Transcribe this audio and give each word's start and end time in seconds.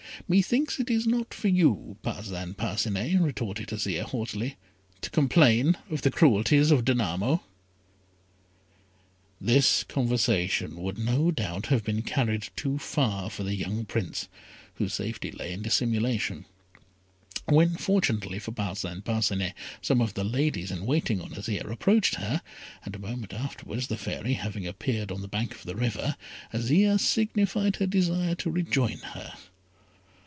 "Methinks 0.27 0.79
it 0.79 0.89
is 0.89 1.05
not 1.05 1.33
for 1.33 1.47
you, 1.49 1.97
Parcin 2.03 2.53
Parcinet," 2.53 3.19
retorted 3.19 3.69
Azire, 3.69 4.03
haughtily, 4.03 4.55
"to 5.01 5.09
complain 5.09 5.75
of 5.89 6.03
the 6.03 6.11
cruelties 6.11 6.71
of 6.71 6.85
Danamo." 6.85 7.41
This 9.41 9.83
conversation 9.83 10.77
would, 10.77 10.97
no 10.97 11.31
doubt, 11.31 11.65
have 11.65 11.83
been 11.83 12.01
carried 12.01 12.47
too 12.55 12.77
far 12.77 13.29
for 13.29 13.43
the 13.43 13.55
young 13.55 13.83
Prince, 13.83 14.29
whose 14.75 14.93
safety 14.93 15.31
lay 15.31 15.51
in 15.51 15.63
dissimulation; 15.63 16.45
when, 17.45 17.75
fortunately 17.75 18.39
for 18.39 18.51
Parcin 18.53 19.01
Parcinet, 19.01 19.53
some 19.81 19.99
of 19.99 20.13
the 20.13 20.23
ladies 20.23 20.71
in 20.71 20.85
waiting 20.85 21.19
on 21.19 21.31
Azire 21.33 21.69
approached 21.71 22.15
her, 22.15 22.41
and 22.85 22.95
a 22.95 22.99
moment 22.99 23.33
afterwards 23.33 23.87
the 23.87 23.97
Fairy 23.97 24.33
having 24.33 24.65
appeared 24.65 25.11
on 25.11 25.21
the 25.21 25.27
bank 25.27 25.53
of 25.55 25.63
the 25.63 25.75
river, 25.75 26.15
Azire 26.53 26.97
signified 26.99 27.77
her 27.77 27.87
desire 27.87 28.35
to 28.35 28.49
rejoin 28.51 28.99
her. 28.99 29.33